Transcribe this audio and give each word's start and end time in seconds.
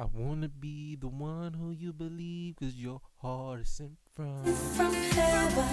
I 0.00 0.06
wanna 0.14 0.48
be 0.48 0.96
the 0.96 1.08
one 1.08 1.52
who 1.52 1.72
you 1.72 1.92
believe, 1.92 2.56
cause 2.56 2.74
your 2.74 3.02
heart 3.20 3.60
is 3.60 3.68
sent 3.68 3.98
from. 4.14 4.42
from 4.44 4.94
heaven. 4.94 5.64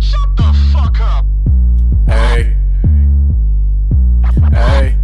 Shut 0.00 0.36
the 0.36 0.70
fuck 0.72 1.00
up! 1.00 1.26
Hey. 2.06 2.56
Hey. 4.52 4.96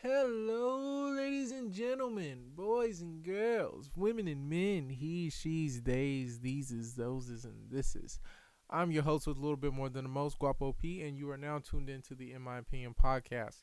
Hello, 0.00 1.10
ladies 1.16 1.50
and 1.50 1.72
gentlemen, 1.72 2.52
boys 2.54 3.00
and 3.00 3.24
girls, 3.24 3.90
women 3.96 4.28
and 4.28 4.48
men, 4.48 4.88
he, 4.88 5.30
she's, 5.30 5.80
theys, 5.80 6.38
these 6.38 6.70
is, 6.70 6.94
those 6.94 7.28
is, 7.28 7.44
and 7.44 7.72
this 7.72 7.96
is. 7.96 8.20
I'm 8.68 8.90
your 8.90 9.04
host 9.04 9.26
with 9.26 9.38
a 9.38 9.40
little 9.40 9.56
bit 9.56 9.72
more 9.72 9.88
than 9.88 10.04
the 10.04 10.10
most, 10.10 10.38
Guapo 10.38 10.72
P, 10.72 11.02
and 11.02 11.16
you 11.16 11.30
are 11.30 11.36
now 11.36 11.58
tuned 11.58 11.88
into 11.88 12.14
the 12.14 12.32
In 12.32 12.42
My 12.42 12.58
Opinion 12.58 12.94
podcast. 13.00 13.62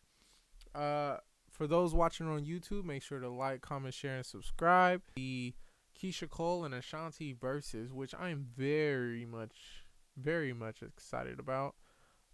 Uh, 0.74 1.18
for 1.52 1.68
those 1.68 1.94
watching 1.94 2.28
on 2.28 2.46
YouTube, 2.46 2.86
make 2.86 3.04
sure 3.04 3.20
to 3.20 3.30
like, 3.30 3.61
comment, 3.61 3.94
share, 3.94 4.16
and 4.16 4.25
subscribe. 4.25 5.02
The 5.16 5.54
Keyshia 6.00 6.30
Cole 6.30 6.64
and 6.64 6.74
Ashanti 6.74 7.34
verses, 7.34 7.92
which 7.92 8.16
I 8.18 8.30
am 8.30 8.47
very 8.56 9.25
much, 9.25 9.86
very 10.18 10.54
much 10.54 10.82
excited 10.82 11.39
about. 11.39 11.75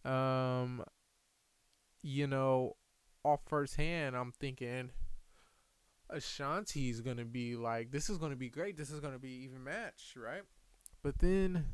Um, 0.05 0.83
you 2.01 2.27
know, 2.27 2.77
off 3.23 3.41
first 3.47 3.75
hand, 3.75 4.15
I'm 4.15 4.31
thinking 4.31 4.91
Ashanti's 6.09 7.01
gonna 7.01 7.25
be 7.25 7.55
like, 7.55 7.91
this 7.91 8.09
is 8.09 8.17
gonna 8.17 8.35
be 8.35 8.49
great. 8.49 8.77
This 8.77 8.89
is 8.89 8.99
gonna 8.99 9.19
be 9.19 9.43
even 9.43 9.63
match, 9.63 10.13
right? 10.15 10.43
But 11.03 11.19
then 11.19 11.65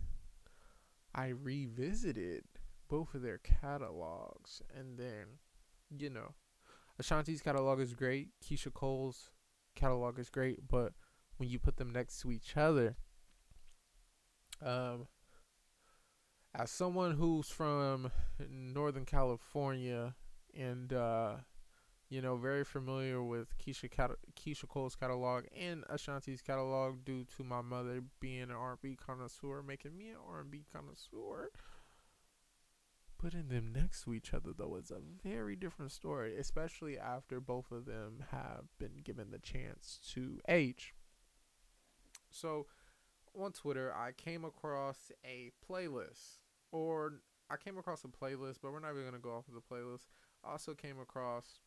I 1.15 1.29
revisited 1.29 2.43
both 2.89 3.15
of 3.15 3.21
their 3.21 3.37
catalogs, 3.37 4.61
and 4.77 4.97
then, 4.97 5.39
you 5.97 6.09
know, 6.09 6.33
Ashanti's 6.99 7.41
catalog 7.41 7.79
is 7.79 7.93
great. 7.93 8.29
Keyshia 8.43 8.73
Cole's 8.73 9.31
catalog 9.75 10.19
is 10.19 10.29
great, 10.29 10.67
but 10.67 10.91
when 11.37 11.49
you 11.49 11.57
put 11.57 11.77
them 11.77 11.91
next 11.91 12.19
to 12.21 12.31
each 12.31 12.57
other, 12.57 12.97
um, 14.61 15.07
as 16.53 16.69
someone 16.69 17.15
who's 17.15 17.47
from 17.49 18.11
Northern 18.49 19.05
California 19.05 20.15
and 20.53 20.91
uh, 20.91 21.35
you 22.09 22.21
know 22.21 22.37
very 22.37 22.63
familiar 22.63 23.21
with 23.23 23.57
Keyshia 23.57 23.89
cat- 23.89 24.11
Keyshia 24.35 24.67
Cole's 24.67 24.95
catalog 24.95 25.45
and 25.57 25.83
Ashanti's 25.89 26.41
catalog 26.41 27.03
due 27.03 27.25
to 27.37 27.43
my 27.43 27.61
mother 27.61 28.03
being 28.19 28.43
an 28.43 28.51
R&B 28.51 28.97
connoisseur, 29.03 29.63
making 29.63 29.97
me 29.97 30.09
an 30.09 30.17
R&B 30.27 30.65
connoisseur. 30.71 31.49
Putting 33.17 33.47
them 33.47 33.71
next 33.73 34.03
to 34.03 34.13
each 34.13 34.33
other 34.33 34.51
though 34.55 34.75
is 34.75 34.91
a 34.91 35.01
very 35.23 35.55
different 35.55 35.91
story, 35.91 36.37
especially 36.37 36.97
after 36.99 37.39
both 37.39 37.71
of 37.71 37.85
them 37.85 38.25
have 38.31 38.65
been 38.77 38.97
given 39.03 39.31
the 39.31 39.39
chance 39.39 39.99
to 40.13 40.39
age. 40.47 40.93
So 42.29 42.67
on 43.39 43.51
Twitter, 43.51 43.93
I 43.93 44.11
came 44.11 44.45
across 44.45 45.11
a 45.23 45.51
playlist, 45.69 46.39
or 46.71 47.21
I 47.49 47.57
came 47.57 47.77
across 47.77 48.03
a 48.03 48.07
playlist, 48.07 48.57
but 48.61 48.71
we're 48.71 48.79
not 48.79 48.91
even 48.91 49.05
gonna 49.05 49.19
go 49.19 49.35
off 49.35 49.47
of 49.47 49.53
the 49.53 49.61
playlist. 49.61 50.07
I 50.43 50.51
also 50.51 50.73
came 50.73 50.99
across, 50.99 51.61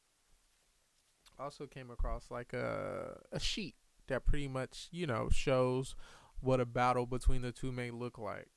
also 1.39 1.67
came 1.67 1.91
across 1.91 2.31
like 2.31 2.53
a 2.53 3.19
a 3.33 3.41
sheet 3.41 3.75
that 4.08 4.25
pretty 4.25 4.48
much 4.48 4.89
you 4.91 5.06
know 5.06 5.28
shows 5.31 5.95
what 6.41 6.61
a 6.61 6.67
battle 6.67 7.06
between 7.06 7.42
the 7.42 7.53
two 7.53 7.72
may 7.72 7.91
look 7.91 8.19
like, 8.19 8.48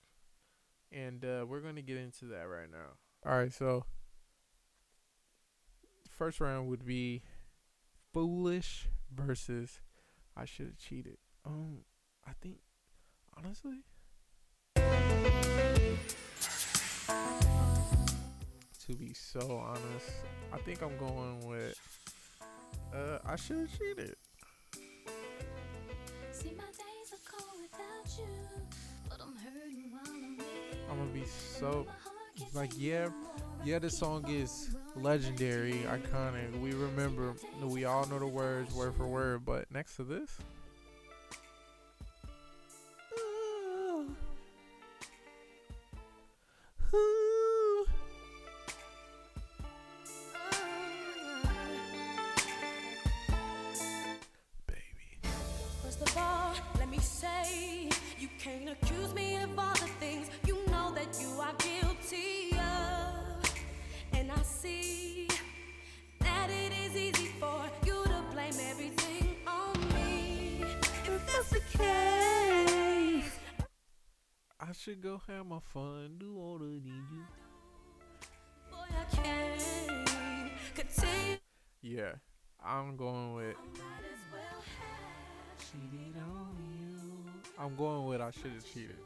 and 0.92 1.24
uh, 1.26 1.46
we're 1.48 1.62
gonna 1.62 1.82
get 1.82 1.98
into 1.98 2.26
that 2.26 2.44
right 2.44 2.72
now. 2.72 2.98
All 3.26 3.38
right, 3.38 3.54
so 3.54 3.86
first 6.10 6.40
round 6.40 6.68
would 6.70 6.86
be 6.86 7.24
foolish 8.14 8.88
versus 9.14 9.82
I 10.36 10.46
should 10.46 10.68
have 10.68 10.78
cheated. 10.78 11.18
Um, 11.46 11.80
I 12.28 12.32
think 12.42 12.58
honestly. 13.38 13.84
To 18.86 18.98
be 18.98 19.14
so 19.14 19.64
honest, 19.66 20.12
I 20.52 20.58
think 20.58 20.82
I'm 20.82 20.98
going 20.98 21.48
with. 21.48 22.01
Uh, 22.94 23.20
I 23.26 23.36
should 23.38 23.58
have 23.58 23.78
cheated. 23.78 24.16
See, 26.32 26.52
my 26.58 26.64
days 26.66 27.14
are 27.14 27.32
cold 27.32 27.62
without 27.62 28.18
you, 28.18 28.26
but 29.10 29.22
I'm 29.22 29.36
hurting 29.38 29.92
while 29.92 30.02
I'm 30.08 30.38
with 30.38 30.46
I'm 30.90 30.98
gonna 30.98 31.12
be 31.12 31.24
so 31.26 31.86
My 31.88 31.94
heart 31.94 32.18
can't 32.38 32.56
like 32.56 32.72
yeah, 32.78 33.10
yeah. 33.64 33.80
This 33.80 33.98
song 33.98 34.26
is 34.28 34.76
legendary, 34.96 35.86
iconic. 35.88 36.60
We 36.60 36.74
remember, 36.74 37.34
we 37.64 37.86
all 37.86 38.06
know 38.08 38.20
the 38.20 38.28
words 38.28 38.74
word 38.74 38.96
for 38.96 39.08
word. 39.08 39.46
But 39.46 39.72
next 39.72 39.96
to 39.96 40.04
this. 40.04 40.30
First 56.02 56.18
of 56.18 56.24
all, 56.24 56.54
let 56.80 56.90
me 56.90 56.98
say, 56.98 57.88
you 58.18 58.28
can't 58.40 58.68
accuse 58.70 59.14
me 59.14 59.36
of 59.36 59.52
all 59.60 59.74
the 59.76 59.88
things 60.00 60.32
you 60.48 60.58
know 60.72 60.92
that 60.96 61.16
you 61.22 61.40
are 61.40 61.54
guilty 61.60 62.58
of. 62.58 63.44
And 64.14 64.32
I 64.32 64.42
see 64.42 65.28
that 66.20 66.50
it 66.50 66.74
is 66.86 66.96
easy 66.98 67.28
for 67.40 67.62
you 67.86 68.04
to 68.04 68.24
blame 68.32 68.56
everything 68.72 69.36
on 69.46 69.80
me. 69.94 70.64
If 71.06 71.28
that's 71.28 71.50
the 71.52 71.78
case, 71.78 73.38
I 74.60 74.72
should 74.72 75.02
go 75.04 75.22
have 75.28 75.46
my 75.46 75.60
fun, 75.72 76.16
do 76.18 76.36
all 76.36 76.58
the 76.58 76.66
need 76.66 77.06
you. 77.14 77.26
boy, 78.72 78.78
I 78.90 79.16
can't 79.16 80.52
continue. 80.74 81.38
Yeah, 81.84 82.14
I'm 82.60 82.98
going 82.98 83.36
with 83.36 83.56
cheated 85.72 86.16
on 86.18 86.56
you. 86.80 87.00
I'm 87.60 87.76
going 87.76 88.06
with 88.08 88.22
I 88.22 88.32
should 88.32 88.52
have 88.52 88.74
cheated. 88.74 88.98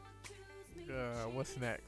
Uh, 0.90 1.28
what's 1.30 1.56
next? 1.58 1.84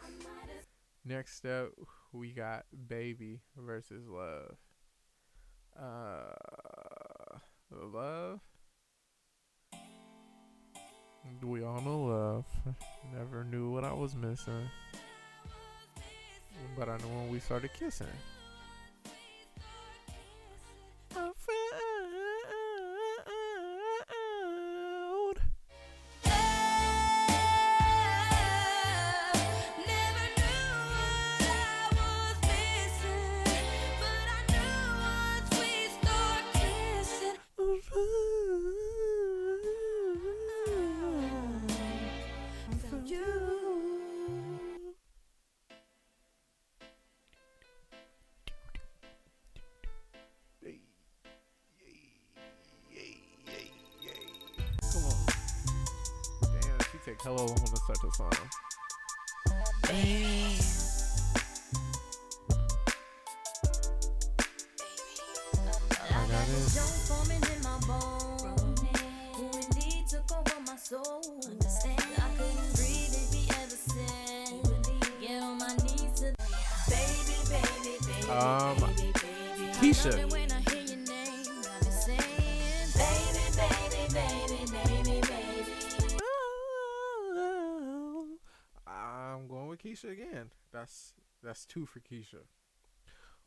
Next 1.04 1.44
up, 1.46 1.70
we 2.12 2.32
got 2.32 2.64
Baby 2.88 3.40
versus 3.56 4.06
Love. 4.08 4.56
Uh, 5.80 7.38
Love. 7.70 8.40
We 11.42 11.62
all 11.62 11.80
know 11.80 12.04
Love. 12.04 12.44
Never 13.14 13.44
knew 13.44 13.70
what 13.70 13.84
I 13.84 13.92
was 13.92 14.14
missing, 14.14 14.68
but 16.76 16.88
I 16.88 16.96
knew 16.98 17.08
when 17.08 17.30
we 17.30 17.38
started 17.38 17.70
kissing. 17.78 18.06
Damn, 57.24 57.36
she 57.36 57.38
take 57.38 57.38
hella 57.38 57.46
long 57.46 57.56
to 57.56 57.76
start 57.76 57.98
the 58.02 58.10
song. 58.12 58.32
I 66.10 66.26
got 66.28 66.48
it. 66.48 66.68
Jones 66.74 67.08
forming 67.08 67.42
in 67.54 67.62
my 67.62 67.78
bones. 67.86 68.42
Who 69.34 69.44
indeed 69.58 70.04
took 70.08 70.30
over 70.32 70.60
my 70.66 70.76
soul. 70.76 71.22
Understand? 71.46 72.02
I 72.16 72.28
couldn't 72.36 72.74
breathe 72.74 73.14
if 73.14 73.32
he 73.32 73.50
ever 73.50 73.76
said. 73.76 74.62
Get 75.20 75.42
on 75.42 75.58
my 75.58 75.74
knees 75.82 76.12
to 76.20 76.34
baby, 76.88 77.36
baby, 77.50 77.98
baby, 78.06 78.30
Um, 78.30 78.76
baby, 78.80 79.12
baby. 79.12 79.72
Keyshia. 79.80 80.37
Again. 90.08 90.50
That's 90.72 91.12
that's 91.42 91.66
two 91.66 91.84
for 91.84 92.00
Keyshia. 92.00 92.44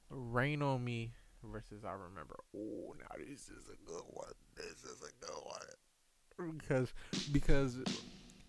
Rain 0.10 0.62
on 0.62 0.84
Me 0.84 1.14
versus 1.44 1.84
I 1.84 1.94
Remember. 1.94 2.36
Oh, 2.56 2.94
now 3.00 3.16
this 3.18 3.50
is 3.50 3.68
a 3.68 3.90
good 3.90 4.04
one. 4.10 4.32
This 4.56 4.84
is 4.84 5.02
a 5.02 5.26
good 5.26 5.44
one. 5.44 6.54
Because 6.60 6.94
because 7.32 7.78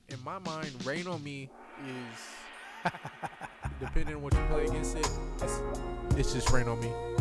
in 0.09 0.23
my 0.25 0.39
mind, 0.39 0.71
Rain 0.85 1.07
on 1.07 1.23
Me 1.25 1.51
is 1.87 2.91
depending 3.81 4.17
on 4.17 4.23
what 4.23 4.35
you 4.35 4.41
play 4.51 4.65
against 4.65 4.97
it, 4.97 5.09
it's, 5.41 5.61
it's 6.17 6.33
just 6.35 6.51
Rain 6.51 6.69
on 6.69 6.81
Me. 6.81 7.12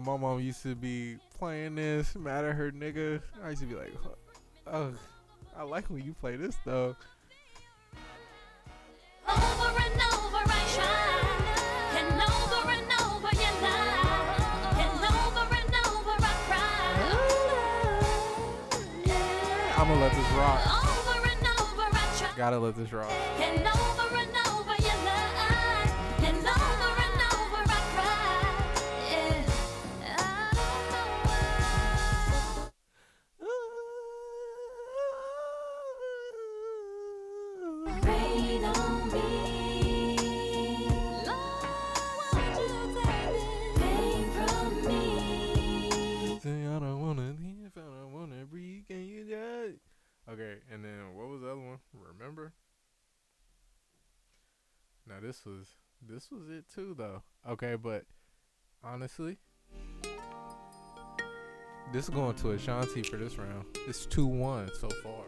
Nigga, 0.00 0.06
my 0.06 0.16
mom 0.16 0.40
used 0.40 0.62
to 0.62 0.74
be 0.74 1.18
playing 1.38 1.74
this, 1.74 2.16
mad 2.16 2.44
at 2.44 2.54
her 2.54 2.70
nigga. 2.70 3.20
I 3.42 3.50
used 3.50 3.62
to 3.62 3.68
be 3.68 3.74
like, 3.74 3.92
oh, 4.66 4.92
I 5.56 5.62
like 5.62 5.86
when 5.86 6.04
you 6.04 6.14
play 6.14 6.36
this 6.36 6.56
though. 6.64 6.96
over 9.28 9.36
and 9.36 10.00
over 10.02 10.42
I 10.46 10.64
try, 10.74 11.20
and 11.98 12.22
over 12.22 12.70
and 12.70 12.92
over 13.00 13.30
you 13.34 13.52
lie, 13.62 14.36
and 14.78 15.04
over 15.04 15.46
and 15.54 15.74
over 15.86 16.16
I 16.18 16.34
cry. 16.48 16.62
I'ma 19.76 19.94
let 20.00 20.12
this 20.12 20.30
rock. 20.32 20.60
Over 20.82 21.28
and 21.28 21.46
over 21.60 21.82
I 21.82 21.94
try. 22.18 22.30
Gotta 22.36 22.58
let 22.58 22.74
this 22.76 22.92
rock. 22.92 23.12
This 56.30 56.38
was 56.38 56.48
it 56.50 56.64
too 56.72 56.94
though. 56.96 57.22
Okay, 57.48 57.74
but 57.76 58.04
honestly, 58.82 59.38
this 61.92 62.04
is 62.04 62.10
going 62.10 62.34
to 62.36 62.52
Ashanti 62.52 63.02
for 63.02 63.16
this 63.16 63.36
round. 63.38 63.64
It's 63.88 64.06
two 64.06 64.26
one 64.26 64.70
so 64.80 64.88
far. 65.02 65.24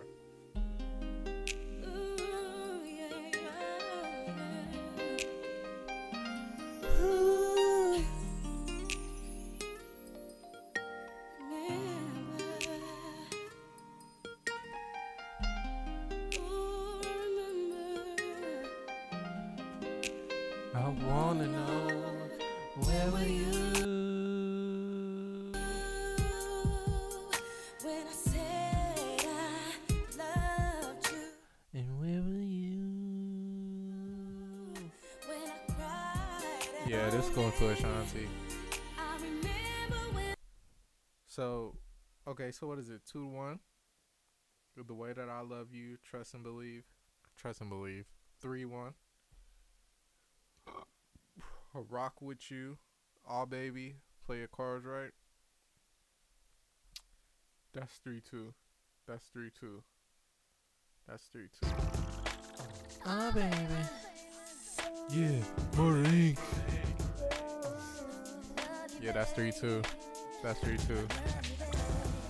Going 37.35 37.53
to 37.53 37.69
Ashanti. 37.69 38.29
So, 41.27 41.77
okay, 42.29 42.51
so 42.51 42.67
what 42.67 42.79
is 42.79 42.91
it? 42.91 43.01
Two 43.11 43.21
to 43.21 43.29
one. 43.29 43.61
The 44.77 44.95
way 44.95 45.13
that 45.13 45.29
I 45.31 45.41
love 45.41 45.69
you, 45.73 45.97
trust 46.03 46.35
and 46.35 46.43
believe, 46.43 46.85
trust 47.37 47.61
and 47.61 47.71
believe. 47.71 48.05
Three 48.41 48.65
one. 48.65 48.93
Rock 51.89 52.21
with 52.21 52.51
you, 52.51 52.77
all 53.27 53.47
baby, 53.47 53.97
play 54.27 54.39
your 54.39 54.49
cards 54.49 54.85
right. 54.85 55.13
That's 57.73 57.95
three 58.05 58.21
two. 58.21 58.53
That's 59.09 59.25
three 59.33 59.51
two. 59.59 59.83
That's 61.09 61.23
three 61.33 61.49
two. 61.61 61.71
Ah 63.07 63.31
baby. 63.35 63.57
Yeah, 65.11 65.43
more 65.77 65.97
ink. 65.97 66.39
Yeah, 69.03 69.11
that's 69.11 69.33
three 69.33 69.51
two. 69.51 69.83
That's 70.45 70.61
three 70.61 70.79
two. 70.79 71.09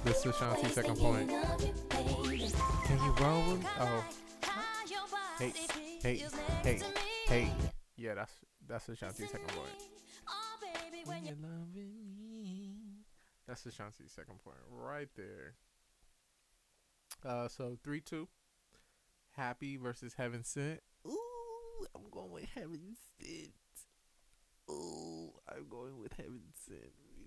This 0.05 0.25
is 0.25 0.35
Shanti's 0.35 0.73
second 0.73 0.97
point. 0.97 1.29
Can 1.29 2.99
you 2.99 3.15
roll 3.21 3.53
with? 3.53 3.67
Oh, 3.79 4.05
hey, 5.39 5.53
hey, 6.03 6.25
hey, 6.63 6.81
hey. 7.27 7.53
Yeah, 7.97 8.15
that's 8.15 8.33
that's 8.67 8.89
Ashanti's 8.89 9.31
second 9.31 9.49
point. 9.49 9.69
When 11.05 11.25
you're 11.27 11.37
loving 11.43 11.93
me. 12.19 12.77
That's 13.47 13.65
Ashanti's 13.65 14.13
second 14.13 14.39
point 14.43 14.57
right 14.71 15.09
there. 15.15 15.55
Uh, 17.25 17.49
so 17.49 17.77
three 17.85 18.01
two. 18.01 18.29
Happy 19.33 19.77
versus 19.77 20.15
Heaven 20.17 20.43
Sent. 20.43 20.81
Ooh, 21.07 21.87
I'm 21.95 22.09
going 22.11 22.31
with 22.31 22.47
Heaven 22.55 22.97
Sent. 23.21 23.53
I'm 25.55 25.69
going 25.69 26.01
with 26.01 26.13
Heaven 26.15 26.41
Sent 26.67 26.81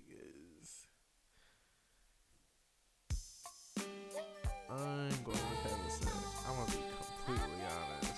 because 0.07 0.87
I'm 4.67 5.23
going 5.23 5.37
with 5.37 5.59
Heaven 5.61 5.89
Sent. 5.89 6.09
I'm 6.47 6.55
gonna 6.55 6.71
be 6.71 6.77
completely 6.97 7.63
honest. 7.69 8.13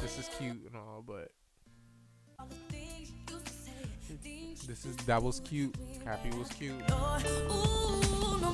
This 0.00 0.18
is 0.18 0.28
cute 0.36 0.66
and 0.66 0.74
all, 0.76 1.04
but 1.06 1.30
this 4.66 4.84
is 4.84 4.96
that 5.06 5.22
was 5.22 5.40
cute. 5.40 5.76
Happy 6.04 6.30
was 6.30 6.48
cute. 6.48 6.74
Ooh, 6.90 8.40
no 8.40 8.52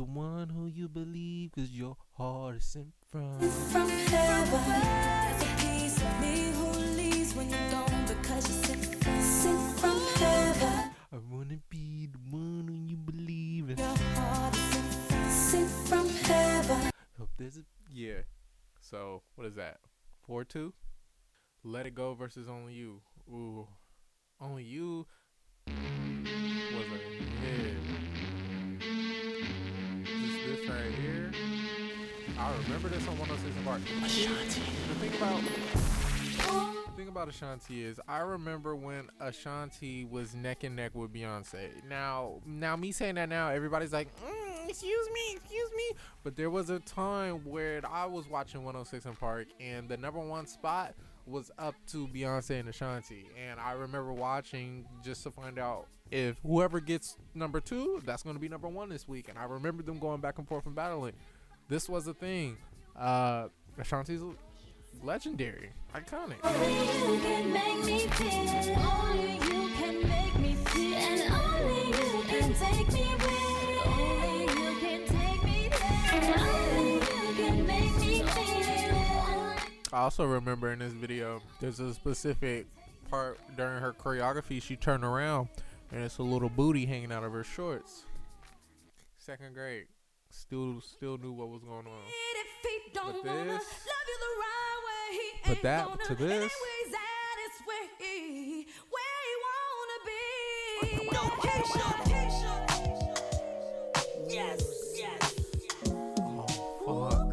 the 0.00 0.04
one 0.04 0.48
who 0.48 0.66
you 0.66 0.88
believe, 0.88 1.52
cause 1.52 1.70
your 1.70 1.94
heart 2.16 2.56
is 2.56 2.64
sent 2.64 2.86
from. 3.10 3.38
from 3.38 3.86
heaven. 3.86 4.58
A 5.42 5.60
piece 5.60 5.98
of 5.98 6.20
me 6.22 6.52
who 6.52 6.68
leaves 6.96 7.34
when 7.34 7.50
you're 7.50 7.70
gone 7.70 8.06
because 8.06 8.48
you're 8.48 8.64
sent 8.64 9.04
from, 9.04 9.20
sent 9.20 9.78
from 9.78 10.00
heaven. 10.14 10.90
I 11.12 11.18
wanna 11.30 11.58
be 11.68 12.06
the 12.06 12.18
one 12.34 12.66
who 12.66 12.76
you 12.88 12.96
believe 12.96 13.68
in. 13.68 13.76
Your 13.76 13.94
heart 14.14 14.54
is 14.54 14.60
sent 14.60 15.04
from, 15.10 15.28
sent 15.28 15.70
from 15.88 16.08
heaven. 16.08 16.90
Hope 17.18 17.28
there's 17.36 17.58
a 17.58 17.64
yeah. 17.92 18.22
So 18.80 19.20
what 19.34 19.46
is 19.48 19.56
that? 19.56 19.80
Four 20.26 20.44
two. 20.44 20.72
Let 21.62 21.84
it 21.84 21.94
go 21.94 22.14
versus 22.14 22.48
only 22.48 22.72
you. 22.72 23.02
Ooh, 23.30 23.68
only 24.40 24.62
you 24.64 25.06
was 25.66 26.86
a 26.86 27.44
hit. 27.44 28.29
Right 30.70 30.94
here. 30.94 31.32
I 32.38 32.52
remember 32.64 32.88
this 32.88 33.06
on 33.08 33.18
106 33.18 33.56
and 33.56 33.64
Park. 33.66 33.80
Ashanti. 34.04 34.60
The 34.88 34.94
thing 34.94 35.14
about 35.16 35.42
the 36.86 36.92
thing 36.96 37.08
about 37.08 37.28
Ashanti 37.28 37.82
is 37.84 38.00
I 38.06 38.20
remember 38.20 38.76
when 38.76 39.08
Ashanti 39.20 40.04
was 40.04 40.34
neck 40.34 40.62
and 40.64 40.76
neck 40.76 40.94
with 40.94 41.12
Beyonce. 41.12 41.84
Now, 41.88 42.40
now 42.46 42.76
me 42.76 42.92
saying 42.92 43.16
that 43.16 43.28
now, 43.28 43.48
everybody's 43.48 43.92
like, 43.92 44.08
mm, 44.24 44.68
"Excuse 44.68 45.08
me, 45.12 45.36
excuse 45.36 45.70
me," 45.76 45.92
but 46.22 46.36
there 46.36 46.50
was 46.50 46.70
a 46.70 46.78
time 46.78 47.44
where 47.44 47.80
I 47.90 48.06
was 48.06 48.28
watching 48.28 48.64
106 48.64 49.06
in 49.06 49.16
Park, 49.16 49.48
and 49.58 49.88
the 49.88 49.96
number 49.96 50.20
one 50.20 50.46
spot 50.46 50.94
was 51.26 51.50
up 51.58 51.74
to 51.88 52.06
Beyonce 52.08 52.60
and 52.60 52.68
Ashanti, 52.68 53.26
and 53.36 53.58
I 53.58 53.72
remember 53.72 54.12
watching 54.12 54.86
just 55.04 55.22
to 55.24 55.30
find 55.30 55.58
out 55.58 55.88
if 56.10 56.38
whoever 56.44 56.80
gets 56.80 57.16
number 57.34 57.60
two, 57.60 58.00
that's 58.04 58.22
going 58.22 58.36
to 58.36 58.40
be 58.40 58.48
number 58.48 58.68
one 58.68 58.88
this 58.88 59.06
week, 59.06 59.28
and 59.28 59.38
I 59.38 59.44
remember 59.44 59.82
them 59.82 59.98
going 59.98 60.20
back 60.20 60.38
and 60.38 60.48
forth 60.48 60.66
and 60.66 60.74
battling. 60.74 61.12
This 61.68 61.88
was 61.88 62.06
a 62.06 62.14
thing. 62.14 62.56
Uh, 62.98 63.48
Ashanti's 63.78 64.22
legendary, 65.02 65.70
iconic. 65.94 66.36
Only 66.42 67.14
you 67.14 67.20
can 67.20 67.52
make 67.52 67.84
me 67.84 68.06
feel. 68.08 68.76
Only 68.76 69.34
you 69.34 69.68
can 69.76 70.08
make 70.08 70.38
me 70.38 70.54
feel. 70.54 70.96
And 70.96 71.32
only 71.32 71.86
you 71.88 72.22
can 72.24 72.54
take 72.54 72.92
me 72.92 73.02
where. 73.18 73.86
Only 73.86 74.42
you 74.42 74.70
can 74.80 75.06
take 75.06 75.42
me 75.44 75.68
there. 75.70 76.34
Only 76.38 76.94
you 76.94 77.00
can 77.34 77.66
make 77.66 77.96
me 77.98 78.22
feel. 78.22 78.96
I 79.92 79.98
also 80.02 80.24
remember 80.24 80.72
in 80.72 80.80
this 80.80 80.92
video, 80.92 81.40
there's 81.60 81.80
a 81.80 81.94
specific 81.94 82.66
part 83.08 83.38
during 83.56 83.80
her 83.80 83.92
choreography. 83.92 84.62
She 84.62 84.76
turned 84.76 85.04
around, 85.04 85.48
and 85.92 86.02
it's 86.04 86.18
a 86.18 86.22
little 86.22 86.48
booty 86.48 86.86
hanging 86.86 87.12
out 87.12 87.24
of 87.24 87.32
her 87.32 87.44
shorts. 87.44 88.04
Second 89.18 89.54
grade, 89.54 89.86
still 90.30 90.80
still 90.80 91.18
knew 91.18 91.32
what 91.32 91.48
was 91.48 91.62
going 91.62 91.86
on. 91.86 92.02
If 92.06 93.22
But 93.22 93.24
this- 93.24 93.26
love 93.26 94.06
you 94.08 94.18
the 94.18 94.34
right 94.40 94.80
way, 94.86 95.08
he 95.42 95.48
But 95.54 95.62
that- 95.62 95.86
gonna. 95.86 96.04
to 96.04 96.14
this- 96.14 96.30
Anyways, 96.32 96.90
that 96.92 97.36
is 97.46 97.54
where 97.66 97.88
he, 97.98 98.66
where 98.90 99.20
he 99.26 99.34
wanna 99.46 99.98
be. 100.06 100.20
No, 101.12 101.22
Keyshia, 101.42 101.90
Keyshia. 102.10 102.56
Yes, 104.28 104.62
yes. 104.96 105.22
Oh 106.20 106.46
fuck. 106.86 107.28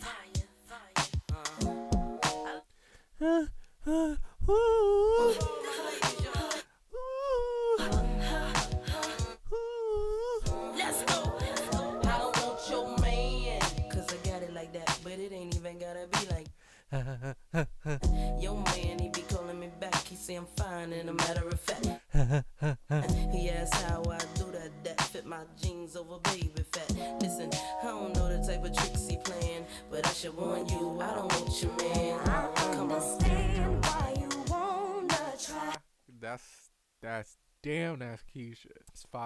Fire, 0.00 0.46
fire. 0.68 1.06
Uh, 3.20 3.46
uh, 3.86 4.16
ooh, 4.48 4.52
ooh, 4.52 5.34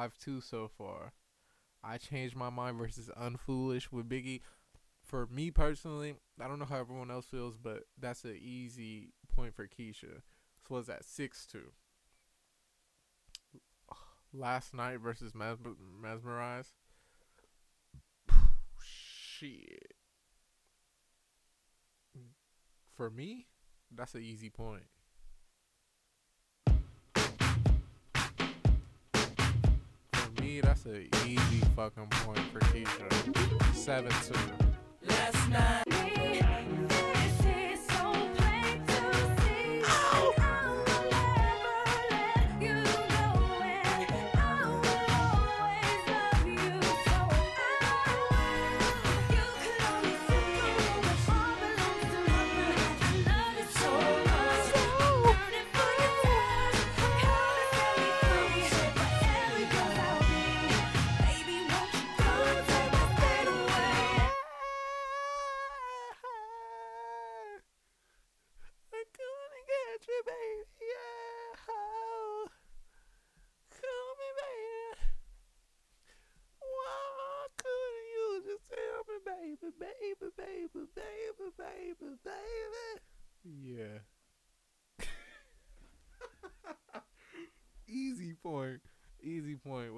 five 0.04 0.18
two 0.18 0.40
so 0.40 0.68
far. 0.68 1.12
I 1.82 1.98
changed 1.98 2.36
my 2.36 2.50
mind 2.50 2.78
versus 2.78 3.10
Unfoolish 3.16 3.90
with 3.92 4.08
Biggie. 4.08 4.40
For 5.02 5.26
me 5.26 5.50
personally, 5.50 6.14
I 6.40 6.48
don't 6.48 6.58
know 6.58 6.64
how 6.64 6.78
everyone 6.78 7.10
else 7.10 7.26
feels, 7.26 7.56
but 7.56 7.84
that's 7.98 8.24
an 8.24 8.38
easy 8.40 9.12
point 9.34 9.54
for 9.54 9.66
Keyshia. 9.66 10.22
So 10.66 10.74
was 10.74 10.88
at 10.88 11.04
six 11.04 11.46
two. 11.46 11.72
Last 14.32 14.74
night 14.74 15.00
versus 15.00 15.34
Mes- 15.34 15.58
Mesmerize. 16.00 16.72
Shit. 18.82 19.94
For 22.94 23.10
me, 23.10 23.46
that's 23.94 24.14
an 24.14 24.22
easy 24.22 24.50
point. 24.50 24.84
That's 30.60 30.84
an 30.86 31.08
easy 31.26 31.60
fucking 31.76 32.06
point 32.08 32.38
for 32.52 32.60
Keyshia. 32.60 33.74
Seven 33.74 34.12
two. 34.26 34.34
Last 35.08 35.48
night. 35.48 37.03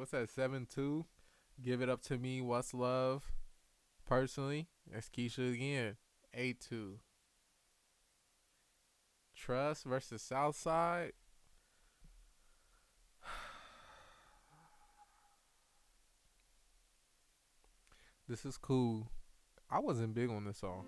What's 0.07 0.13
that? 0.13 0.31
Seven 0.31 0.69
two. 0.73 1.05
Give 1.61 1.83
it 1.83 1.89
up 1.89 2.01
to 2.03 2.17
me. 2.17 2.41
What's 2.41 2.73
love? 2.73 3.25
Personally, 4.07 4.69
that's 4.89 5.09
Keyshia 5.09 5.53
again. 5.53 5.97
Eight 6.33 6.61
two. 6.61 7.01
Trust 9.35 9.83
versus 9.85 10.23
Southside. 10.23 11.11
This 18.29 18.45
is 18.45 18.57
cool. 18.57 19.11
I 19.69 19.81
wasn't 19.81 20.15
big 20.15 20.31
on 20.31 20.45
this 20.45 20.59
song. 20.59 20.85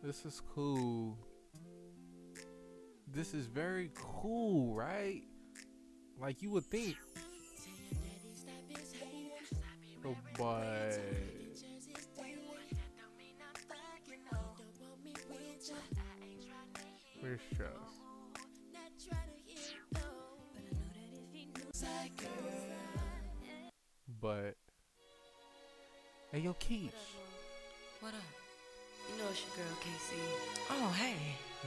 This 0.00 0.24
is 0.24 0.40
cool. 0.54 1.18
This 3.08 3.34
is 3.34 3.46
very 3.46 3.90
cool, 3.96 4.76
right? 4.76 5.22
Like 6.20 6.40
you 6.40 6.50
would 6.50 6.66
think. 6.66 6.94
Oh, 10.04 10.16
but 10.36 10.98
where's 17.20 17.40
Trust? 17.56 17.72
But 24.20 24.56
hey, 26.32 26.40
yo, 26.40 26.54
Keish, 26.54 26.90
What 28.00 28.14
up? 28.14 28.20
You 29.08 29.18
know 29.18 29.30
it's 29.30 29.42
your 29.42 29.56
girl, 29.56 29.76
Casey. 29.80 30.22
Oh, 30.70 30.94
hey. 30.98 31.14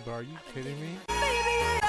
bro, 0.04 0.16
are 0.16 0.22
you 0.24 0.38
kidding 0.54 0.80
me? 0.80 0.98
Casey, 1.08 1.85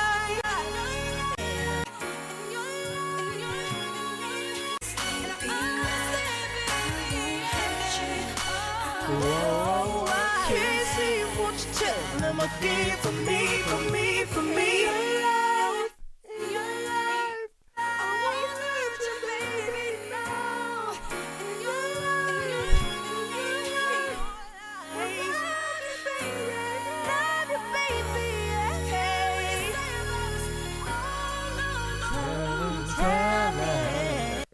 for 12.37 13.13
me, 13.13 13.63
for 13.63 13.91
me, 13.91 14.25
for 14.25 14.43
me? 14.43 14.83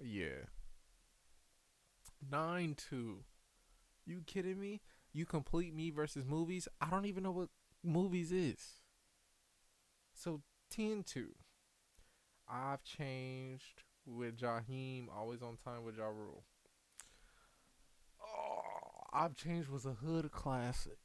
Yeah. 0.01 0.29
Nine 2.31 2.77
two. 2.77 3.25
You 4.07 4.23
kidding 4.27 4.61
me? 4.61 4.81
You 5.13 5.27
complete 5.27 5.75
me 5.75 5.91
versus 5.91 6.25
movies. 6.25 6.69
I 6.81 6.89
don't 6.89 7.07
even 7.07 7.25
know 7.25 7.33
what 7.33 7.49
movies 7.85 8.33
is. 8.33 8.81
So 10.15 10.43
10 10.71 11.05
2. 11.05 11.29
I've 12.49 12.83
changed 12.85 13.83
with 14.07 14.37
Jaheim, 14.37 15.07
always 15.15 15.43
on 15.43 15.57
time 15.65 15.85
with 15.85 15.97
Ja 15.97 16.07
Rule. 16.07 16.45
Oh, 18.21 18.61
I've 19.13 19.37
changed 19.37 19.69
was 19.69 19.87
a 19.87 19.95
hood 19.95 20.31
classic. 20.31 20.99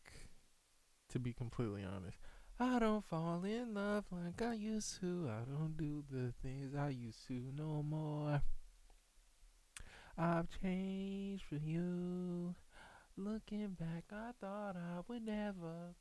To 1.10 1.19
be 1.19 1.31
completely 1.31 1.84
honest. 1.84 2.17
I 2.60 2.79
don't 2.79 3.05
fall 3.05 3.43
in 3.46 3.75
love 3.75 4.05
like 4.12 4.41
I 4.41 4.53
used 4.53 5.00
to. 5.00 5.29
I 5.29 5.46
don't 5.50 5.77
do 5.77 6.03
the 6.12 6.34
things 6.41 6.75
I 6.75 6.89
used 6.89 7.27
to 7.27 7.41
no 7.55 7.84
more. 7.84 8.41
I've 10.17 10.48
changed 10.62 11.43
for 11.46 11.55
you. 11.55 12.55
Looking 13.15 13.77
back, 13.79 14.05
I 14.12 14.31
thought 14.41 14.75
I 14.75 15.01
would 15.07 15.25
never. 15.25 15.93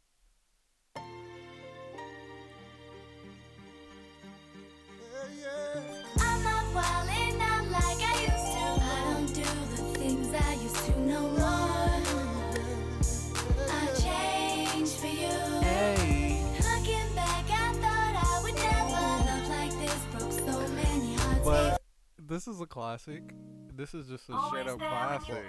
This. 19.79 19.95
Broke 20.12 20.33
so 20.33 20.69
many 20.69 21.15
hearts. 21.17 21.45
But 21.45 21.83
this 22.19 22.49
is 22.49 22.61
a 22.61 22.67
classic. 22.67 23.35
This 23.75 23.95
is 23.95 24.09
just 24.09 24.29
a 24.29 24.38
straight 24.49 24.67
up 24.67 24.79
classic. 24.79 25.45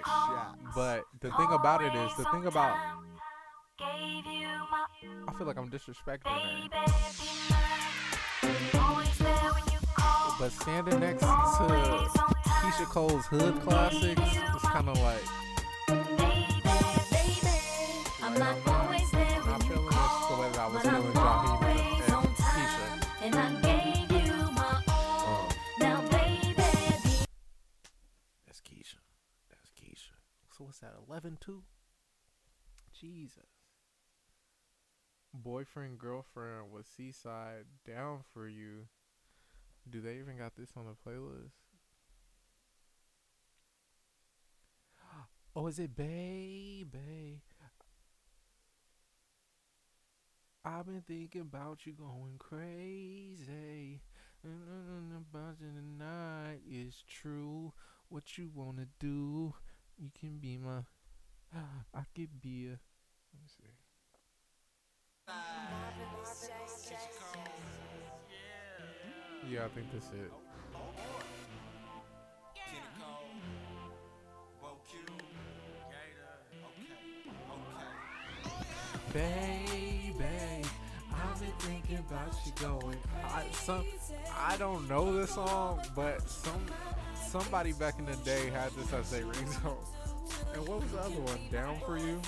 But 0.74 1.04
the 1.20 1.30
thing 1.32 1.48
about 1.52 1.82
it 1.82 1.94
is, 1.94 2.14
the 2.16 2.24
thing 2.24 2.46
about. 2.46 2.76
I 3.80 5.32
feel 5.36 5.46
like 5.46 5.56
I'm 5.56 5.70
disrespecting 5.70 6.70
that. 6.70 7.57
But 10.38 10.52
standing 10.52 11.00
next 11.00 11.20
to 11.20 11.26
Keyshia 11.26 12.86
Cole's 12.86 13.26
Hood 13.26 13.60
Classics 13.62 14.22
is 14.22 14.62
kind 14.62 14.88
of 14.88 14.96
like. 15.00 15.22
I'm 18.22 18.34
like, 18.34 18.38
not 18.38 18.56
always 18.68 19.10
there 19.10 19.26
I'm 19.26 19.46
not 19.46 19.58
when 19.58 19.66
you 19.66 19.74
feeling 19.74 19.86
this 19.86 20.28
the 20.28 20.36
way 20.38 20.48
that 20.52 20.58
I 20.60 20.66
was 20.68 20.82
but 20.82 20.90
feeling 20.90 21.06
I'm 21.06 21.12
Jaheim 21.14 21.62
and, 21.64 21.80
always 21.80 22.04
and 22.04 22.14
on 22.14 22.26
Keyshia. 22.26 22.86
time. 22.86 23.00
And 23.24 23.34
I 23.34 23.46
gave 23.62 24.26
you 24.26 24.32
my 24.52 24.82
all. 24.86 25.26
Oh. 25.26 25.48
Now, 25.80 26.00
baby, 26.02 26.54
That's 28.46 28.60
Keyshia. 28.60 29.02
That's 29.50 29.70
Keyshia. 29.72 30.18
So 30.56 30.64
what's 30.64 30.78
that? 30.78 30.94
Eleven 31.08 31.36
two. 31.40 31.62
Jesus. 32.92 33.42
Boyfriend 35.34 35.98
girlfriend 35.98 36.70
with 36.72 36.86
C-Side 36.86 37.66
down 37.86 38.20
for 38.32 38.48
you. 38.48 38.86
Do 39.90 40.00
they 40.00 40.18
even 40.18 40.36
got 40.38 40.54
this 40.56 40.70
on 40.76 40.86
the 40.86 40.92
playlist? 41.10 41.52
Oh, 45.54 45.66
is 45.66 45.78
it 45.78 45.94
baby? 45.96 47.42
I've 50.64 50.86
been 50.86 51.02
thinking 51.02 51.40
about 51.42 51.86
you 51.86 51.92
going 51.92 52.36
crazy. 52.38 54.00
Mm, 54.46 55.16
About 55.16 55.56
you 55.60 55.68
tonight 55.74 56.60
is 56.68 57.02
true. 57.08 57.72
What 58.08 58.38
you 58.38 58.50
wanna 58.54 58.86
do? 58.98 59.54
You 59.98 60.10
can 60.18 60.38
be 60.38 60.58
my. 60.58 60.82
I 61.94 62.04
could 62.14 62.40
be 62.40 62.66
a. 62.66 62.70
Let 62.70 63.42
me 63.42 63.48
see. 63.48 63.70
Yeah, 69.50 69.64
I 69.64 69.68
think 69.68 69.86
that's 69.92 70.06
it. 70.12 70.30
Baby, 79.14 80.68
I've 81.14 81.40
been 81.40 81.50
thinking 81.60 81.98
about 81.98 82.34
you 82.44 82.52
going. 82.60 82.98
I 83.24 83.46
some 83.52 83.84
I 84.36 84.58
don't 84.58 84.86
know 84.86 85.16
this 85.16 85.30
song, 85.30 85.80
but 85.96 86.28
some 86.28 86.60
somebody 87.30 87.72
back 87.72 87.98
in 87.98 88.04
the 88.04 88.16
day 88.16 88.50
had 88.50 88.70
this 88.72 88.92
as 88.92 89.10
their 89.10 89.22
ringtone. 89.22 89.78
And 90.54 90.68
what 90.68 90.82
was 90.82 90.92
the 90.92 91.00
other 91.00 91.20
one? 91.20 91.38
Down 91.50 91.80
for 91.86 91.96
you? 91.96 92.20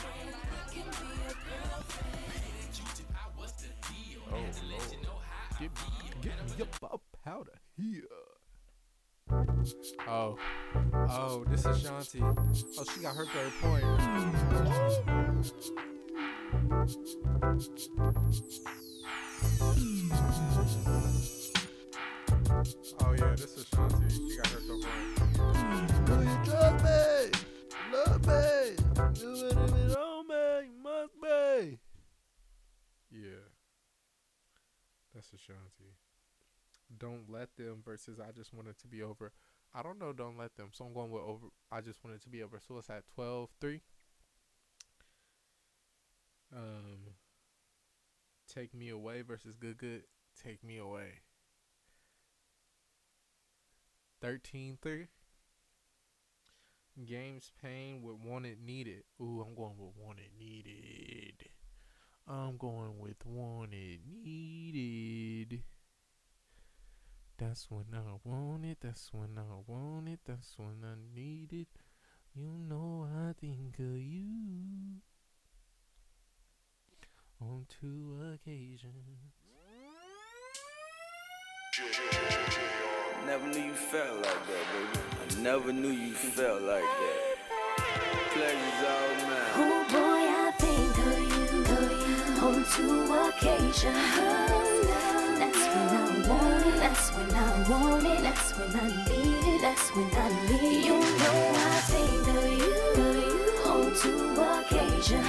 Oh. 10.08 10.36
Oh, 11.08 11.44
this 11.48 11.64
is 11.64 11.84
Shanti. 11.84 12.20
Oh, 12.78 12.84
she 12.92 13.00
got 13.00 13.14
her 13.14 13.26
third 13.26 13.52
point. 13.60 13.84
Hmm. 13.84 14.20
Don't 37.00 37.24
let 37.28 37.56
them 37.56 37.82
versus 37.84 38.20
I 38.20 38.30
just 38.30 38.52
want 38.54 38.68
it 38.68 38.78
to 38.80 38.86
be 38.86 39.02
over. 39.02 39.32
I 39.74 39.82
don't 39.82 39.98
know, 39.98 40.12
don't 40.12 40.36
let 40.38 40.56
them. 40.56 40.68
So 40.72 40.84
I'm 40.84 40.92
going 40.92 41.10
with 41.10 41.22
over 41.22 41.46
I 41.72 41.80
just 41.80 42.04
want 42.04 42.14
it 42.14 42.22
to 42.22 42.28
be 42.28 42.42
over. 42.42 42.60
So 42.60 42.78
it's 42.78 42.90
at 42.90 43.08
12 43.14 43.48
3. 43.60 43.80
Um 46.54 47.14
Take 48.52 48.74
Me 48.74 48.90
Away 48.90 49.22
versus 49.22 49.54
Good 49.58 49.78
Good. 49.78 50.02
Take 50.42 50.62
Me 50.62 50.78
Away. 50.78 51.20
13 54.20 54.78
3. 54.82 55.06
Games 57.06 57.52
Pain 57.62 58.02
with 58.02 58.16
Wanted 58.16 58.60
Needed. 58.62 59.04
Ooh, 59.20 59.44
I'm 59.46 59.54
going 59.54 59.76
with 59.78 59.92
Wanted 59.96 60.32
Needed. 60.38 61.48
I'm 62.28 62.58
going 62.58 62.98
with 62.98 63.24
Wanted 63.24 64.00
Needed. 64.22 65.62
That's 67.40 67.70
when 67.70 67.86
I 67.94 68.18
want 68.22 68.66
it. 68.66 68.76
That's 68.82 69.08
when 69.14 69.38
I 69.38 69.54
want 69.66 70.08
it. 70.08 70.20
That's 70.26 70.58
when 70.58 70.84
I 70.84 70.92
need 71.18 71.54
it. 71.54 71.68
You 72.34 72.50
know 72.68 73.08
I 73.10 73.32
think 73.32 73.78
of 73.78 73.96
you 73.96 75.00
on 77.40 77.64
two 77.80 78.34
occasions. 78.34 78.92
Never 83.24 83.46
knew 83.46 83.62
you 83.68 83.72
felt 83.72 84.16
like 84.16 84.46
that, 84.46 84.64
baby. 84.74 85.38
I 85.38 85.42
never 85.42 85.72
knew 85.72 85.88
you 85.88 86.12
felt 86.12 86.60
like 86.60 86.82
that. 86.82 87.36
Pleasure's 88.34 88.84
all 88.84 89.14
mine. 89.28 89.52
Oh 89.56 89.84
boy, 89.88 90.24
I 90.36 90.52
think 90.58 90.98
of 91.08 91.20
you 91.32 91.64
on 92.46 92.64
two 92.74 93.14
occasions. 93.14 94.49
That's 96.90 97.10
when 97.12 97.30
I 97.30 97.70
want 97.70 98.04
it. 98.04 98.20
That's 98.20 98.58
when 98.58 98.74
I 98.74 98.88
need 98.88 99.46
it. 99.46 99.60
That's 99.60 99.94
when 99.94 100.10
I 100.12 100.28
need 100.50 100.60
it. 100.60 100.84
You 100.86 100.98
know 100.98 101.52
I 101.54 101.80
think 101.86 102.28
of 102.34 102.50
you 102.58 102.74
on 103.70 103.94
two 103.94 104.34
occasions. 104.42 105.24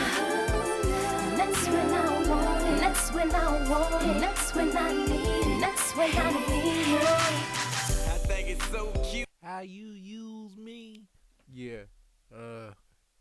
That's 1.38 1.68
when 1.68 1.94
I 1.94 2.28
want 2.28 2.66
it. 2.66 2.80
That's 2.80 3.12
when 3.14 3.32
I 3.32 3.70
want 3.70 4.04
it. 4.08 4.20
That's 4.20 4.56
when 4.56 4.76
I 4.76 4.92
need 4.92 5.12
it. 5.12 5.62
That's 5.62 5.96
when 5.96 6.10
I 6.18 6.32
need 6.32 6.96
it. 6.96 7.04
I 7.04 8.18
think 8.26 8.50
it's 8.50 8.68
so 8.72 8.92
cute. 9.04 9.28
How 9.44 9.60
you 9.60 9.92
use 9.92 10.58
me? 10.58 11.04
Yeah. 11.48 11.84
Uh 12.36 12.74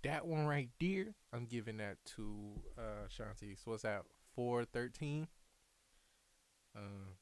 that 0.03 0.27
one 0.27 0.47
right 0.47 0.71
there, 0.81 1.15
I'm 1.35 1.45
giving 1.45 1.77
that 1.77 1.99
to 2.17 2.55
uh 2.79 3.07
Shanti. 3.07 3.63
So 3.63 3.73
what's 3.73 3.83
that? 3.83 4.05
Four 4.35 4.65
thirteen. 4.65 5.29
Uh 6.75 7.13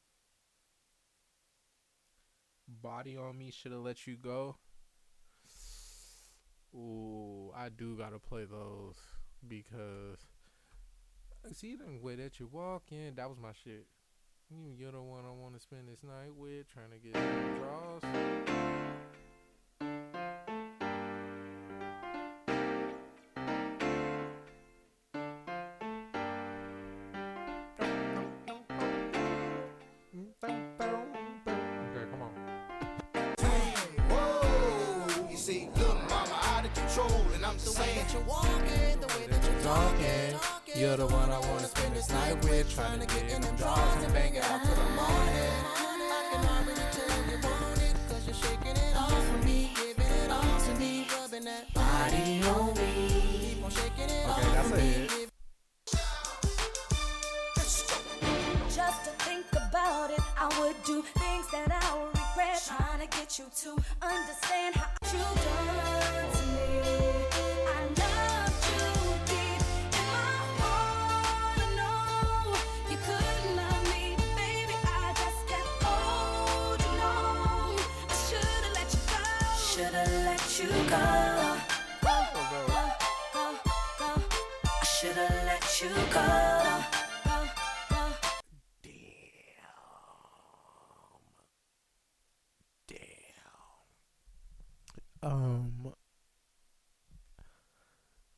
Body 2.68 3.16
on 3.16 3.38
me 3.38 3.50
should 3.50 3.72
have 3.72 3.80
let 3.80 4.06
you 4.06 4.16
go. 4.16 4.56
Ooh, 6.74 7.50
I 7.56 7.70
do 7.70 7.96
gotta 7.96 8.18
play 8.18 8.44
those 8.44 8.96
because 9.46 10.18
see 11.52 11.76
the 11.76 11.98
way 12.00 12.14
that 12.16 12.38
you're 12.38 12.48
walking, 12.48 13.14
that 13.16 13.28
was 13.28 13.38
my 13.38 13.52
shit. 13.64 13.86
You, 14.50 14.72
you're 14.78 14.92
the 14.92 15.00
one 15.00 15.24
I 15.24 15.32
want 15.32 15.54
to 15.54 15.60
spend 15.60 15.88
this 15.88 16.02
night 16.02 16.34
with, 16.36 16.66
trying 16.72 16.90
to 16.90 16.98
get 16.98 17.14
draws. 17.58 18.02
Way 37.78 37.94
that 37.94 38.12
you're 38.12 38.22
walking, 38.22 39.00
the 39.00 39.06
way 39.14 39.26
that 39.30 39.42
you're 39.44 39.62
talking. 39.62 40.34
You're 40.74 40.96
the 40.96 41.06
one 41.06 41.30
I 41.30 41.38
wanna 41.38 41.66
spend 41.66 41.94
this 41.94 42.10
night 42.10 42.36
with, 42.44 42.74
trying 42.74 43.00
to 43.00 43.06
get 43.06 43.30
in 43.30 43.40
them 43.40 43.56
drawers 43.56 44.02
and 44.02 44.12
bang 44.12 44.34
it 44.34 44.44
out 44.44 44.62
till 44.64 44.74
the 44.74 44.90
morning. 44.98 45.52
I 45.76 46.22
can 46.30 46.42
already 46.54 46.86
tell 46.96 47.18
you 47.30 47.38
want 47.42 47.82
it, 47.82 47.94
cause 48.08 48.24
you're 48.26 48.34
shaking 48.34 48.76
it 48.76 48.96
off 48.96 49.26
for 49.28 49.38
me, 49.46 49.72
giving 49.76 50.12
it 50.22 50.30
all 50.30 50.60
to 50.66 50.74
me, 50.80 51.06
rubbing 51.14 51.44
that 51.44 51.72
body 51.74 52.42
on 52.50 52.74
me. 52.74 53.54
Keep 53.54 53.64
on 53.64 53.70
shaking 53.70 54.10
it 54.10 54.28
Okay, 54.28 54.48
that's 54.54 54.72
a 54.72 54.80
hit. 54.80 55.30
Just 58.74 59.04
to 59.04 59.10
think 59.26 59.46
about 59.52 60.10
it, 60.10 60.20
I 60.36 60.46
would 60.60 60.76
do 60.84 61.02
things 61.02 61.50
that 61.52 61.70
I 61.70 61.98
would 61.98 62.08
regret. 62.08 62.62
Trying 62.66 63.08
to 63.08 63.18
get 63.18 63.38
you 63.38 63.46
to 63.62 63.70
understand 64.02 64.74
how 64.76 64.88
you 65.12 65.18
done 65.18 66.47
Um, 95.20 95.92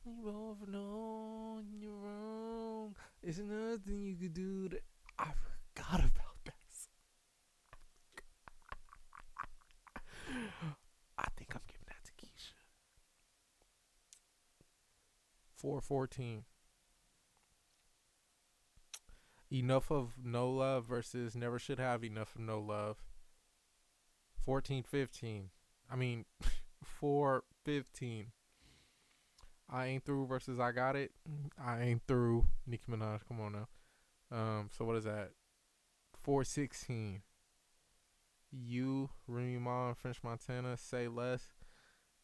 we 0.04 0.12
both 0.24 0.66
know 0.66 1.60
you're 1.78 1.92
wrong. 1.92 2.96
There's 3.22 3.38
nothing 3.38 4.00
you 4.00 4.16
could 4.16 4.32
do 4.32 4.68
to. 4.70 4.80
I 5.18 5.26
forgot 5.74 6.00
about 6.00 6.36
this. 6.44 6.88
I 11.18 11.26
think 11.36 11.54
I'm 11.54 11.60
giving 11.68 11.86
that 11.88 12.02
to 12.06 12.12
Keyshia. 12.12 12.64
Four 15.54 15.80
fourteen. 15.82 16.44
Enough 19.52 19.90
of 19.90 20.12
no 20.22 20.48
love 20.48 20.84
versus 20.84 21.34
never 21.34 21.58
should 21.58 21.80
have 21.80 22.04
enough 22.04 22.36
of 22.36 22.42
no 22.42 22.60
love. 22.60 22.98
Fourteen 24.44 24.84
fifteen. 24.84 25.50
I 25.90 25.96
mean, 25.96 26.24
four 26.84 27.44
fifteen. 27.64 28.26
I 29.68 29.86
ain't 29.86 30.04
through 30.04 30.26
versus 30.26 30.58
I 30.60 30.72
got 30.72 30.96
it. 30.96 31.12
I 31.60 31.82
ain't 31.82 32.02
through. 32.06 32.46
Nicki 32.66 32.90
Minaj, 32.90 33.20
come 33.26 33.40
on 33.40 33.52
now. 33.52 33.68
Um, 34.36 34.70
so 34.76 34.84
what 34.84 34.96
is 34.96 35.04
that? 35.04 35.30
Four 36.22 36.44
sixteen. 36.44 37.22
You, 38.52 39.10
Remy 39.28 39.58
Ma, 39.58 39.94
French 39.94 40.22
Montana, 40.24 40.76
say 40.76 41.06
less. 41.08 41.42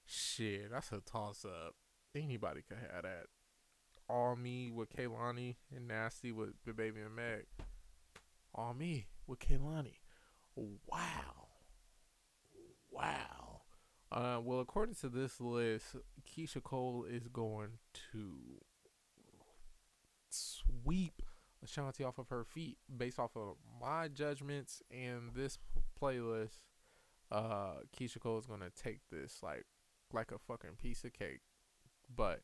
Shit, 0.05 0.71
that's 0.71 0.93
a 0.93 1.01
toss 1.01 1.45
up. 1.45 1.75
Anybody 2.15 2.63
could 2.67 2.79
have 2.79 3.03
that. 3.03 3.27
All 4.09 4.37
me 4.37 4.71
with 4.71 4.95
Kehlani 4.95 5.57
and 5.75 5.89
Nasty 5.89 6.33
with 6.33 6.51
the 6.65 6.73
baby 6.73 7.01
and 7.01 7.17
Meg. 7.17 7.47
All 8.55 8.75
me 8.75 9.07
with 9.27 9.41
Kehlani. 9.41 9.99
Wow. 10.55 11.49
Wow. 12.91 13.63
Uh, 14.13 14.41
well, 14.43 14.61
according 14.61 14.95
to 14.95 15.09
this 15.09 15.41
list, 15.41 15.97
Keyshia 16.27 16.63
Cole 16.63 17.05
is 17.09 17.27
going 17.29 17.79
to 18.13 18.35
sweep 20.31 21.23
Ashanti 21.63 22.05
off 22.05 22.19
of 22.19 22.29
her 22.29 22.45
feet 22.45 22.79
based 22.97 23.19
off 23.19 23.37
of 23.37 23.57
my 23.81 24.09
judgments 24.09 24.83
and 24.91 25.33
this 25.35 25.59
playlist. 26.01 26.61
Uh, 27.31 27.81
Keyshia 27.97 28.21
Cole 28.21 28.39
is 28.39 28.47
gonna 28.47 28.71
take 28.71 29.01
this 29.11 29.43
like 29.43 29.65
like 30.13 30.31
a 30.31 30.39
fucking 30.39 30.77
piece 30.81 31.05
of 31.05 31.13
cake, 31.13 31.41
but 32.15 32.43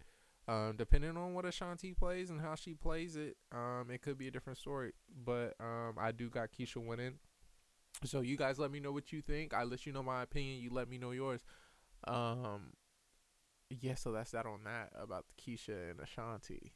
um, 0.48 0.74
depending 0.76 1.16
on 1.16 1.34
what 1.34 1.44
Ashanti 1.44 1.92
plays 1.92 2.30
and 2.30 2.40
how 2.40 2.54
she 2.54 2.74
plays 2.74 3.16
it, 3.16 3.36
um, 3.52 3.88
it 3.90 4.02
could 4.02 4.18
be 4.18 4.28
a 4.28 4.30
different 4.30 4.58
story. 4.58 4.92
But 5.24 5.54
um, 5.60 5.94
I 5.98 6.12
do 6.12 6.28
got 6.28 6.50
Keyshia 6.52 6.84
winning. 6.84 7.14
So 8.04 8.20
you 8.20 8.36
guys 8.36 8.58
let 8.58 8.70
me 8.72 8.80
know 8.80 8.92
what 8.92 9.12
you 9.12 9.22
think. 9.22 9.54
I 9.54 9.62
let 9.64 9.86
you 9.86 9.92
know 9.92 10.02
my 10.02 10.22
opinion. 10.22 10.60
You 10.60 10.70
let 10.70 10.88
me 10.88 10.98
know 10.98 11.12
yours. 11.12 11.44
Um, 12.08 12.72
yeah. 13.70 13.94
So 13.94 14.10
that's 14.10 14.32
that 14.32 14.46
on 14.46 14.64
that 14.64 14.90
about 15.00 15.26
the 15.28 15.42
Keyshia 15.42 15.90
and 15.90 16.00
Ashanti. 16.00 16.72